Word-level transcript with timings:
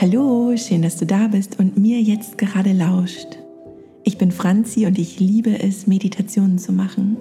Hallo, 0.00 0.56
schön, 0.56 0.82
dass 0.82 0.96
du 0.96 1.06
da 1.06 1.26
bist 1.26 1.58
und 1.58 1.76
mir 1.76 2.00
jetzt 2.00 2.38
gerade 2.38 2.72
lauscht. 2.72 3.36
Ich 4.04 4.16
bin 4.16 4.30
Franzi 4.30 4.86
und 4.86 4.96
ich 4.96 5.18
liebe 5.18 5.60
es, 5.60 5.88
Meditationen 5.88 6.60
zu 6.60 6.70
machen. 6.70 7.16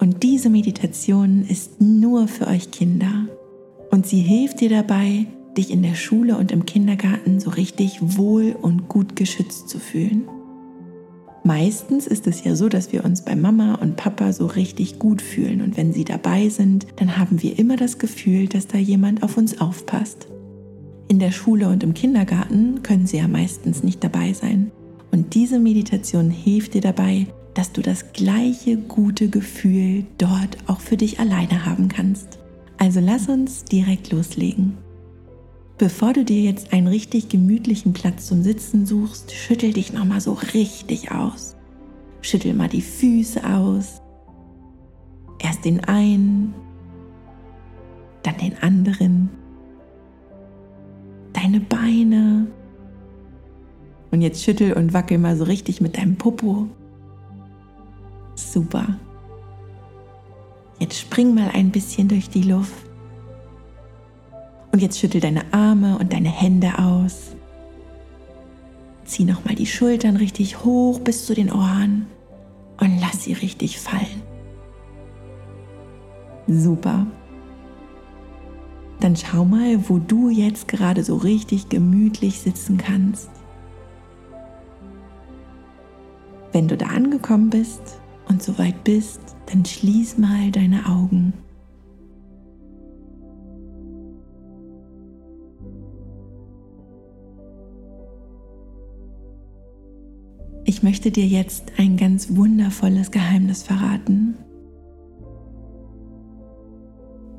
Und 0.00 0.24
diese 0.24 0.50
Meditation 0.50 1.46
ist 1.48 1.80
nur 1.80 2.26
für 2.26 2.48
euch 2.48 2.72
Kinder. 2.72 3.28
Und 3.92 4.08
sie 4.08 4.22
hilft 4.22 4.58
dir 4.58 4.70
dabei, 4.70 5.26
dich 5.56 5.70
in 5.70 5.84
der 5.84 5.94
Schule 5.94 6.36
und 6.36 6.50
im 6.50 6.66
Kindergarten 6.66 7.38
so 7.38 7.50
richtig 7.50 8.00
wohl 8.02 8.56
und 8.60 8.88
gut 8.88 9.14
geschützt 9.14 9.68
zu 9.68 9.78
fühlen. 9.78 10.24
Meistens 11.44 12.08
ist 12.08 12.26
es 12.26 12.42
ja 12.42 12.56
so, 12.56 12.68
dass 12.68 12.92
wir 12.92 13.04
uns 13.04 13.24
bei 13.24 13.36
Mama 13.36 13.76
und 13.76 13.94
Papa 13.94 14.32
so 14.32 14.46
richtig 14.46 14.98
gut 14.98 15.22
fühlen 15.22 15.62
und 15.62 15.76
wenn 15.76 15.92
sie 15.92 16.04
dabei 16.04 16.48
sind, 16.48 16.88
dann 16.96 17.18
haben 17.18 17.40
wir 17.40 17.56
immer 17.56 17.76
das 17.76 18.00
Gefühl, 18.00 18.48
dass 18.48 18.66
da 18.66 18.78
jemand 18.78 19.22
auf 19.22 19.36
uns 19.36 19.60
aufpasst. 19.60 20.26
In 21.10 21.18
der 21.18 21.32
Schule 21.32 21.68
und 21.68 21.82
im 21.82 21.92
Kindergarten 21.92 22.84
können 22.84 23.04
sie 23.04 23.16
ja 23.16 23.26
meistens 23.26 23.82
nicht 23.82 24.04
dabei 24.04 24.32
sein. 24.32 24.70
Und 25.10 25.34
diese 25.34 25.58
Meditation 25.58 26.30
hilft 26.30 26.74
dir 26.74 26.82
dabei, 26.82 27.26
dass 27.54 27.72
du 27.72 27.82
das 27.82 28.12
gleiche 28.12 28.76
gute 28.76 29.28
Gefühl 29.28 30.04
dort 30.18 30.56
auch 30.68 30.78
für 30.78 30.96
dich 30.96 31.18
alleine 31.18 31.66
haben 31.66 31.88
kannst. 31.88 32.38
Also 32.78 33.00
lass 33.00 33.28
uns 33.28 33.64
direkt 33.64 34.12
loslegen. 34.12 34.78
Bevor 35.78 36.12
du 36.12 36.24
dir 36.24 36.42
jetzt 36.42 36.72
einen 36.72 36.86
richtig 36.86 37.28
gemütlichen 37.28 37.92
Platz 37.92 38.28
zum 38.28 38.44
Sitzen 38.44 38.86
suchst, 38.86 39.32
schüttel 39.32 39.72
dich 39.72 39.92
nochmal 39.92 40.20
so 40.20 40.34
richtig 40.54 41.10
aus. 41.10 41.56
Schüttel 42.22 42.54
mal 42.54 42.68
die 42.68 42.82
Füße 42.82 43.42
aus. 43.44 44.00
Erst 45.40 45.64
den 45.64 45.82
einen, 45.82 46.54
dann 48.22 48.36
den 48.36 48.56
anderen 48.62 49.30
deine 51.40 51.60
Beine. 51.60 52.46
Und 54.10 54.22
jetzt 54.22 54.42
schüttel 54.42 54.72
und 54.72 54.92
wackel 54.92 55.18
mal 55.18 55.36
so 55.36 55.44
richtig 55.44 55.80
mit 55.80 55.96
deinem 55.96 56.16
Popo. 56.16 56.68
Super. 58.34 58.98
Jetzt 60.78 60.98
spring 60.98 61.34
mal 61.34 61.50
ein 61.52 61.70
bisschen 61.70 62.08
durch 62.08 62.28
die 62.28 62.42
Luft. 62.42 62.86
Und 64.72 64.82
jetzt 64.82 64.98
schüttel 64.98 65.20
deine 65.20 65.52
Arme 65.52 65.98
und 65.98 66.12
deine 66.12 66.30
Hände 66.30 66.78
aus. 66.78 67.36
Zieh 69.04 69.24
nochmal 69.24 69.54
die 69.54 69.66
Schultern 69.66 70.16
richtig 70.16 70.64
hoch 70.64 71.00
bis 71.00 71.26
zu 71.26 71.34
den 71.34 71.52
Ohren 71.52 72.06
und 72.80 73.00
lass 73.00 73.24
sie 73.24 73.32
richtig 73.32 73.78
fallen. 73.78 74.22
Super 76.46 77.06
dann 79.00 79.16
schau 79.16 79.44
mal, 79.44 79.88
wo 79.88 79.98
du 79.98 80.28
jetzt 80.28 80.68
gerade 80.68 81.02
so 81.02 81.16
richtig 81.16 81.68
gemütlich 81.68 82.40
sitzen 82.40 82.76
kannst. 82.76 83.30
Wenn 86.52 86.68
du 86.68 86.76
da 86.76 86.86
angekommen 86.86 87.50
bist 87.50 88.00
und 88.28 88.42
soweit 88.42 88.84
bist, 88.84 89.20
dann 89.46 89.64
schließ 89.64 90.18
mal 90.18 90.50
deine 90.50 90.86
Augen. 90.86 91.32
Ich 100.64 100.82
möchte 100.82 101.10
dir 101.10 101.26
jetzt 101.26 101.72
ein 101.78 101.96
ganz 101.96 102.36
wundervolles 102.36 103.10
Geheimnis 103.10 103.62
verraten. 103.62 104.36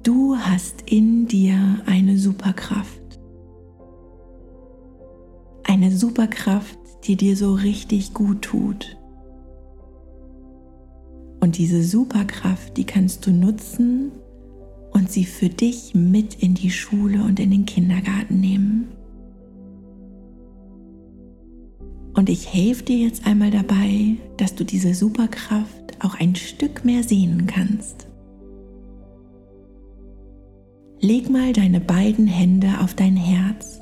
Du 0.03 0.35
hast 0.35 0.89
in 0.89 1.27
dir 1.27 1.80
eine 1.85 2.17
Superkraft. 2.17 3.19
Eine 5.64 5.92
Superkraft, 5.92 6.80
die 7.03 7.15
dir 7.15 7.36
so 7.37 7.53
richtig 7.53 8.15
gut 8.15 8.42
tut. 8.42 8.98
Und 11.39 11.59
diese 11.59 11.83
Superkraft, 11.83 12.77
die 12.77 12.83
kannst 12.83 13.27
du 13.27 13.31
nutzen 13.31 14.11
und 14.92 15.11
sie 15.11 15.23
für 15.23 15.49
dich 15.49 15.93
mit 15.93 16.33
in 16.42 16.55
die 16.55 16.71
Schule 16.71 17.23
und 17.23 17.39
in 17.39 17.52
den 17.52 17.67
Kindergarten 17.67 18.39
nehmen. 18.39 18.87
Und 22.15 22.27
ich 22.27 22.52
helfe 22.52 22.86
dir 22.86 22.97
jetzt 22.97 23.27
einmal 23.27 23.52
dabei, 23.52 24.15
dass 24.37 24.55
du 24.55 24.64
diese 24.65 24.95
Superkraft 24.95 26.03
auch 26.03 26.20
ein 26.20 26.36
Stück 26.36 26.86
mehr 26.86 27.03
sehen 27.03 27.45
kannst. 27.45 28.08
Leg 31.11 31.30
mal 31.30 31.52
deine 31.52 31.82
beiden 31.82 32.26
Hände 32.26 32.70
auf 32.80 32.94
dein 32.94 33.17
Herz. 33.17 33.82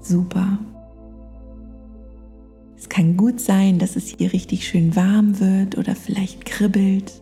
Super. 0.00 0.60
Es 2.76 2.88
kann 2.88 3.16
gut 3.16 3.40
sein, 3.40 3.80
dass 3.80 3.96
es 3.96 4.06
hier 4.06 4.32
richtig 4.32 4.68
schön 4.68 4.94
warm 4.94 5.40
wird 5.40 5.76
oder 5.76 5.96
vielleicht 5.96 6.44
kribbelt. 6.44 7.20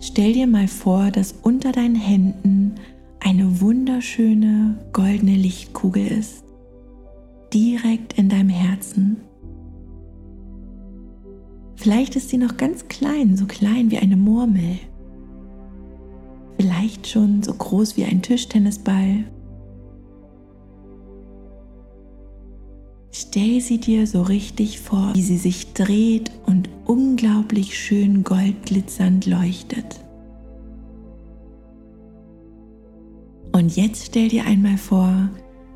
Stell 0.00 0.32
dir 0.32 0.48
mal 0.48 0.66
vor, 0.66 1.12
dass 1.12 1.30
unter 1.30 1.70
deinen 1.70 1.94
Händen 1.94 2.74
eine 3.20 3.60
wunderschöne 3.60 4.84
goldene 4.92 5.36
Lichtkugel 5.36 6.08
ist, 6.08 6.42
direkt 7.52 8.18
in 8.18 8.28
deinem 8.28 8.48
Herzen. 8.48 9.18
Vielleicht 11.76 12.16
ist 12.16 12.30
sie 12.30 12.38
noch 12.38 12.56
ganz 12.56 12.88
klein, 12.88 13.36
so 13.36 13.46
klein 13.46 13.92
wie 13.92 13.98
eine 13.98 14.16
Murmel 14.16 14.80
vielleicht 16.84 17.06
schon 17.06 17.42
so 17.42 17.54
groß 17.54 17.96
wie 17.96 18.04
ein 18.04 18.20
Tischtennisball. 18.20 19.24
Stell 23.10 23.60
sie 23.60 23.78
dir 23.78 24.06
so 24.06 24.22
richtig 24.22 24.80
vor, 24.80 25.12
wie 25.14 25.22
sie 25.22 25.38
sich 25.38 25.72
dreht 25.72 26.30
und 26.46 26.68
unglaublich 26.84 27.78
schön 27.78 28.22
goldglitzernd 28.22 29.24
leuchtet. 29.24 30.00
Und 33.52 33.74
jetzt 33.76 34.06
stell 34.06 34.28
dir 34.28 34.44
einmal 34.44 34.76
vor, 34.76 35.30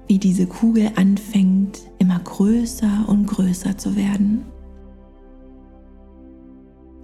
wie 0.09 0.19
diese 0.19 0.47
Kugel 0.47 0.91
anfängt, 0.97 1.81
immer 1.99 2.19
größer 2.19 3.07
und 3.09 3.27
größer 3.27 3.79
zu 3.79 3.97
werden. 3.97 4.45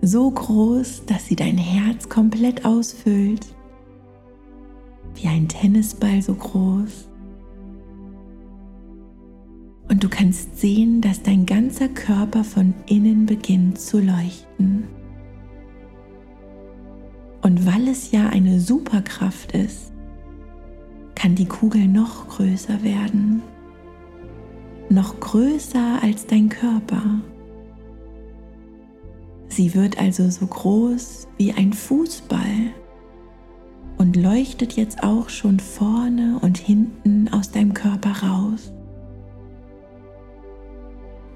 So 0.02 0.30
groß, 0.30 1.06
dass 1.06 1.26
sie 1.26 1.36
dein 1.36 1.56
Herz 1.56 2.08
komplett 2.10 2.66
ausfüllt 2.66 3.54
wie 5.14 5.28
ein 5.28 5.48
Tennisball 5.48 6.22
so 6.22 6.34
groß. 6.34 7.08
Und 9.88 10.02
du 10.02 10.08
kannst 10.08 10.58
sehen, 10.58 11.00
dass 11.00 11.22
dein 11.22 11.46
ganzer 11.46 11.88
Körper 11.88 12.42
von 12.42 12.74
innen 12.86 13.26
beginnt 13.26 13.78
zu 13.78 14.00
leuchten. 14.00 14.84
Und 17.42 17.66
weil 17.66 17.88
es 17.88 18.10
ja 18.10 18.28
eine 18.30 18.58
Superkraft 18.58 19.52
ist, 19.52 19.92
kann 21.14 21.34
die 21.34 21.46
Kugel 21.46 21.86
noch 21.86 22.28
größer 22.28 22.82
werden, 22.82 23.42
noch 24.88 25.20
größer 25.20 26.02
als 26.02 26.26
dein 26.26 26.48
Körper. 26.48 27.02
Sie 29.48 29.74
wird 29.74 29.98
also 29.98 30.28
so 30.30 30.46
groß 30.46 31.28
wie 31.36 31.52
ein 31.52 31.72
Fußball 31.72 32.72
und 33.98 34.16
leuchtet 34.16 34.74
jetzt 34.74 35.02
auch 35.02 35.28
schon 35.28 35.60
vorne 35.60 36.38
und 36.42 36.58
hinten 36.58 37.28
aus 37.28 37.50
deinem 37.50 37.74
Körper 37.74 38.10
raus. 38.22 38.72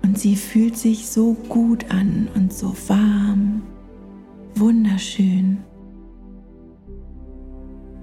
Und 0.02 0.19
sie 0.19 0.36
fühlt 0.36 0.76
sich 0.76 1.08
so 1.08 1.34
gut 1.48 1.90
an 1.90 2.28
und 2.34 2.52
so 2.52 2.75
warm, 2.88 3.62
wunderschön. 4.55 5.58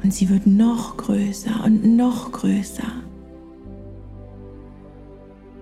Und 0.04 0.14
sie 0.14 0.30
wird 0.30 0.46
noch 0.46 0.98
größer 0.98 1.64
und 1.66 1.96
noch 1.96 2.32
größer. 2.32 2.92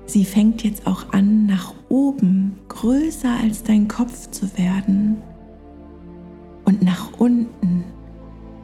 Sie 0.06 0.26
fängt 0.26 0.64
jetzt 0.64 0.86
auch 0.86 1.14
an, 1.14 1.46
nach 1.46 1.74
oben 1.90 2.60
größer 2.68 3.32
als 3.42 3.64
dein 3.64 3.88
Kopf 3.88 4.30
zu 4.32 4.58
werden 4.58 5.22
und 6.66 6.84
nach 6.84 7.18
unten 7.18 7.86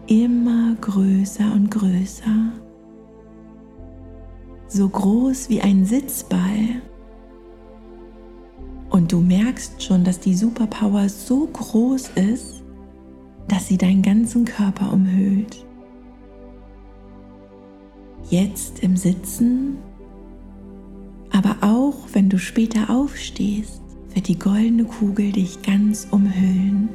immer 0.09 0.75
größer 0.81 1.53
und 1.53 1.69
größer, 1.69 2.51
so 4.67 4.89
groß 4.89 5.49
wie 5.49 5.61
ein 5.61 5.85
Sitzball. 5.85 6.81
Und 8.89 9.11
du 9.11 9.21
merkst 9.21 9.83
schon, 9.83 10.03
dass 10.03 10.19
die 10.19 10.33
Superpower 10.33 11.07
so 11.07 11.45
groß 11.45 12.09
ist, 12.15 12.63
dass 13.47 13.67
sie 13.67 13.77
deinen 13.77 14.01
ganzen 14.01 14.45
Körper 14.45 14.91
umhüllt. 14.91 15.63
Jetzt 18.31 18.79
im 18.79 18.97
Sitzen, 18.97 19.77
aber 21.31 21.57
auch 21.61 21.95
wenn 22.13 22.29
du 22.29 22.39
später 22.39 22.89
aufstehst, 22.89 23.81
wird 24.15 24.27
die 24.27 24.39
goldene 24.39 24.85
Kugel 24.85 25.31
dich 25.31 25.61
ganz 25.61 26.07
umhüllen. 26.09 26.89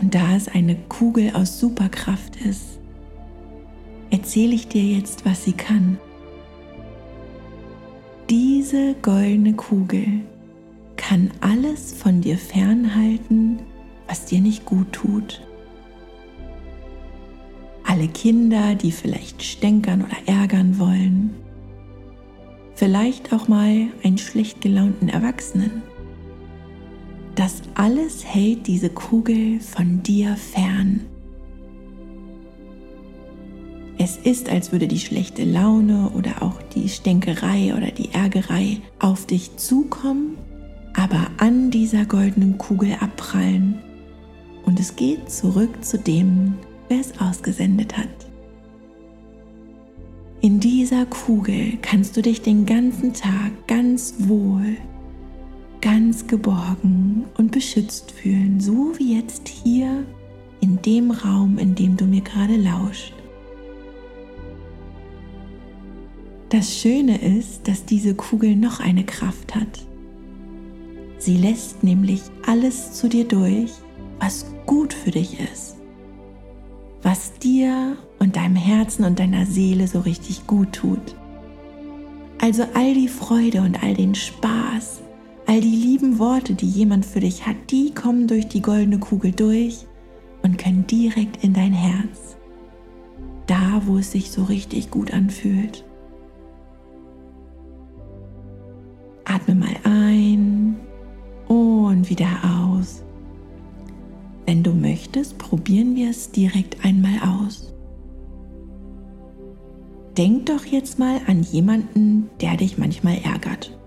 Und 0.00 0.14
da 0.14 0.36
es 0.36 0.48
eine 0.48 0.76
Kugel 0.88 1.34
aus 1.34 1.58
Superkraft 1.58 2.36
ist, 2.36 2.78
erzähle 4.10 4.54
ich 4.54 4.68
dir 4.68 4.82
jetzt, 4.82 5.24
was 5.26 5.44
sie 5.44 5.52
kann. 5.52 5.98
Diese 8.30 8.94
goldene 9.02 9.54
Kugel 9.54 10.06
kann 10.96 11.30
alles 11.40 11.94
von 11.94 12.20
dir 12.20 12.36
fernhalten, 12.36 13.60
was 14.06 14.26
dir 14.26 14.40
nicht 14.40 14.64
gut 14.66 14.92
tut. 14.92 15.42
Alle 17.84 18.08
Kinder, 18.08 18.74
die 18.74 18.92
vielleicht 18.92 19.42
stänkern 19.42 20.04
oder 20.04 20.16
ärgern 20.26 20.78
wollen. 20.78 21.34
Vielleicht 22.74 23.32
auch 23.32 23.48
mal 23.48 23.88
einen 24.04 24.18
schlecht 24.18 24.60
gelaunten 24.60 25.08
Erwachsenen. 25.08 25.82
Das 27.38 27.62
alles 27.76 28.24
hält 28.24 28.66
diese 28.66 28.90
Kugel 28.90 29.60
von 29.60 30.02
dir 30.02 30.34
fern. 30.34 31.06
Es 33.96 34.16
ist, 34.16 34.48
als 34.48 34.72
würde 34.72 34.88
die 34.88 34.98
schlechte 34.98 35.44
Laune 35.44 36.10
oder 36.16 36.42
auch 36.42 36.60
die 36.74 36.88
Stänkerei 36.88 37.76
oder 37.76 37.92
die 37.92 38.12
Ärgerei 38.12 38.78
auf 38.98 39.24
dich 39.24 39.56
zukommen, 39.56 40.36
aber 40.94 41.28
an 41.36 41.70
dieser 41.70 42.06
goldenen 42.06 42.58
Kugel 42.58 42.96
abprallen. 42.98 43.78
Und 44.64 44.80
es 44.80 44.96
geht 44.96 45.30
zurück 45.30 45.84
zu 45.84 45.96
dem, 45.96 46.54
wer 46.88 46.98
es 46.98 47.20
ausgesendet 47.20 47.96
hat. 47.96 48.08
In 50.40 50.58
dieser 50.58 51.06
Kugel 51.06 51.78
kannst 51.82 52.16
du 52.16 52.22
dich 52.22 52.42
den 52.42 52.66
ganzen 52.66 53.12
Tag 53.12 53.68
ganz 53.68 54.14
wohl, 54.18 54.76
ganz 55.80 56.26
geborgen 56.26 57.24
und 57.36 57.52
beschützt 57.52 58.10
fühlen, 58.10 58.60
so 58.60 58.92
wie 58.98 59.16
jetzt 59.16 59.48
hier 59.48 60.04
in 60.60 60.80
dem 60.82 61.10
Raum, 61.10 61.58
in 61.58 61.74
dem 61.74 61.96
du 61.96 62.04
mir 62.04 62.22
gerade 62.22 62.56
lauscht. 62.56 63.14
Das 66.48 66.74
Schöne 66.78 67.20
ist, 67.20 67.68
dass 67.68 67.84
diese 67.84 68.14
Kugel 68.14 68.56
noch 68.56 68.80
eine 68.80 69.04
Kraft 69.04 69.54
hat. 69.54 69.86
Sie 71.18 71.36
lässt 71.36 71.84
nämlich 71.84 72.22
alles 72.46 72.92
zu 72.92 73.08
dir 73.08 73.24
durch, 73.24 73.70
was 74.18 74.46
gut 74.64 74.94
für 74.94 75.10
dich 75.10 75.38
ist, 75.38 75.76
was 77.02 77.34
dir 77.34 77.96
und 78.18 78.36
deinem 78.36 78.56
Herzen 78.56 79.04
und 79.04 79.18
deiner 79.18 79.44
Seele 79.46 79.86
so 79.86 80.00
richtig 80.00 80.46
gut 80.46 80.72
tut. 80.72 81.16
Also 82.40 82.64
all 82.74 82.94
die 82.94 83.08
Freude 83.08 83.60
und 83.60 83.82
all 83.82 83.94
den 83.94 84.14
Spaß, 84.14 85.02
all 85.48 85.62
die 85.62 85.76
lieben 85.76 86.18
Worte, 86.18 86.52
die 86.52 86.68
jemand 86.68 87.06
für 87.06 87.20
dich 87.20 87.46
hat, 87.46 87.56
die 87.70 87.94
kommen 87.94 88.28
durch 88.28 88.48
die 88.48 88.60
goldene 88.60 88.98
Kugel 88.98 89.32
durch 89.32 89.86
und 90.42 90.58
können 90.58 90.86
direkt 90.86 91.42
in 91.42 91.54
dein 91.54 91.72
Herz. 91.72 92.36
Da, 93.46 93.80
wo 93.86 93.96
es 93.96 94.12
sich 94.12 94.30
so 94.30 94.44
richtig 94.44 94.90
gut 94.90 95.10
anfühlt. 95.14 95.86
Atme 99.24 99.54
mal 99.54 99.74
ein 99.84 100.76
und 101.48 102.10
wieder 102.10 102.28
aus. 102.44 103.02
Wenn 104.44 104.62
du 104.62 104.72
möchtest, 104.72 105.38
probieren 105.38 105.96
wir 105.96 106.10
es 106.10 106.30
direkt 106.30 106.84
einmal 106.84 107.18
aus. 107.26 107.72
Denk 110.18 110.44
doch 110.46 110.66
jetzt 110.66 110.98
mal 110.98 111.22
an 111.26 111.42
jemanden, 111.42 112.28
der 112.42 112.58
dich 112.58 112.76
manchmal 112.76 113.16
ärgert, 113.24 113.77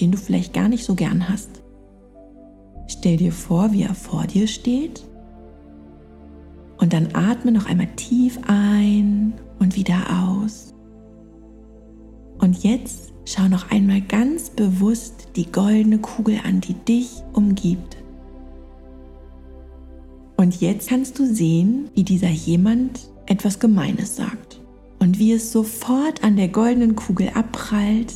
den 0.00 0.12
du 0.12 0.18
vielleicht 0.18 0.52
gar 0.52 0.68
nicht 0.68 0.84
so 0.84 0.94
gern 0.94 1.28
hast. 1.28 1.62
Stell 2.88 3.16
dir 3.16 3.32
vor, 3.32 3.72
wie 3.72 3.82
er 3.82 3.94
vor 3.94 4.26
dir 4.26 4.46
steht 4.46 5.02
und 6.78 6.92
dann 6.92 7.08
atme 7.14 7.52
noch 7.52 7.66
einmal 7.66 7.88
tief 7.96 8.38
ein 8.46 9.34
und 9.58 9.76
wieder 9.76 9.98
aus. 10.32 10.74
Und 12.38 12.62
jetzt 12.62 13.12
schau 13.24 13.48
noch 13.48 13.70
einmal 13.70 14.02
ganz 14.02 14.50
bewusst 14.50 15.28
die 15.36 15.50
goldene 15.50 15.98
Kugel 15.98 16.38
an, 16.44 16.60
die 16.60 16.74
dich 16.74 17.22
umgibt. 17.32 17.96
Und 20.36 20.60
jetzt 20.60 20.90
kannst 20.90 21.18
du 21.18 21.26
sehen, 21.26 21.88
wie 21.94 22.04
dieser 22.04 22.28
jemand 22.28 23.08
etwas 23.24 23.58
Gemeines 23.58 24.16
sagt 24.16 24.60
und 24.98 25.18
wie 25.18 25.32
es 25.32 25.50
sofort 25.50 26.22
an 26.22 26.36
der 26.36 26.48
goldenen 26.48 26.94
Kugel 26.94 27.30
abprallt 27.34 28.12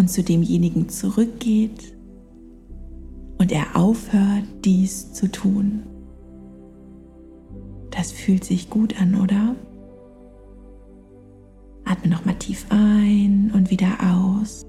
und 0.00 0.08
zu 0.08 0.22
demjenigen 0.24 0.88
zurückgeht 0.88 1.92
und 3.36 3.52
er 3.52 3.76
aufhört, 3.76 4.44
dies 4.64 5.12
zu 5.12 5.30
tun. 5.30 5.82
Das 7.90 8.10
fühlt 8.10 8.42
sich 8.42 8.70
gut 8.70 8.98
an, 8.98 9.20
oder? 9.20 9.54
Atme 11.84 12.10
nochmal 12.10 12.36
tief 12.36 12.64
ein 12.70 13.52
und 13.54 13.70
wieder 13.70 13.98
aus. 14.00 14.64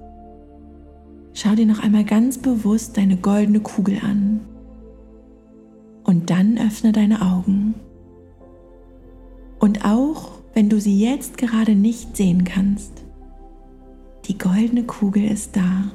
Schau 1.32 1.54
dir 1.54 1.64
noch 1.64 1.82
einmal 1.82 2.04
ganz 2.04 2.36
bewusst 2.36 2.98
deine 2.98 3.16
goldene 3.16 3.60
Kugel 3.60 4.00
an. 4.02 4.40
Und 6.04 6.28
dann 6.28 6.58
öffne 6.58 6.92
deine 6.92 7.22
Augen. 7.22 7.72
Und 9.58 9.86
auch 9.86 10.32
wenn 10.52 10.68
du 10.68 10.78
sie 10.78 11.00
jetzt 11.00 11.38
gerade 11.38 11.74
nicht 11.74 12.18
sehen 12.18 12.44
kannst, 12.44 13.01
die 14.32 14.38
goldene 14.38 14.84
Kugel 14.84 15.24
ist 15.24 15.56
da 15.56 15.92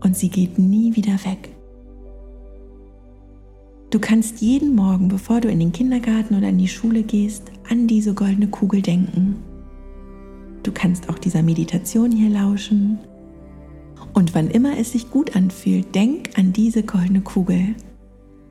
und 0.00 0.16
sie 0.16 0.28
geht 0.28 0.58
nie 0.58 0.94
wieder 0.96 1.14
weg. 1.24 1.48
Du 3.90 3.98
kannst 3.98 4.42
jeden 4.42 4.74
Morgen, 4.74 5.08
bevor 5.08 5.40
du 5.40 5.48
in 5.48 5.58
den 5.58 5.72
Kindergarten 5.72 6.36
oder 6.36 6.50
in 6.50 6.58
die 6.58 6.68
Schule 6.68 7.02
gehst, 7.02 7.50
an 7.70 7.86
diese 7.86 8.12
goldene 8.12 8.48
Kugel 8.48 8.82
denken 8.82 9.36
Du 10.66 10.72
kannst 10.72 11.08
auch 11.08 11.18
dieser 11.20 11.44
Meditation 11.44 12.10
hier 12.10 12.28
lauschen. 12.28 12.98
Und 14.14 14.34
wann 14.34 14.50
immer 14.50 14.76
es 14.76 14.90
sich 14.90 15.12
gut 15.12 15.36
anfühlt, 15.36 15.94
denk 15.94 16.36
an 16.36 16.52
diese 16.52 16.82
goldene 16.82 17.20
Kugel 17.20 17.76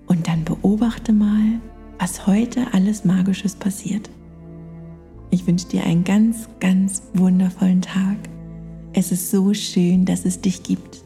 und 0.07 0.25
dann 0.25 0.45
beobachte 0.45 1.11
mal, 1.11 1.59
was 1.99 2.25
heute 2.25 2.73
alles 2.73 3.03
Magisches 3.03 3.55
passiert. 3.55 4.09
Ich 5.29 5.45
wünsche 5.45 5.67
dir 5.67 5.83
einen 5.83 6.05
ganz, 6.05 6.47
ganz. 6.61 6.94
Es 9.05 9.11
ist 9.11 9.29
so 9.29 9.53
schön, 9.53 10.03
dass 10.03 10.25
es 10.25 10.41
dich 10.41 10.63
gibt. 10.63 11.04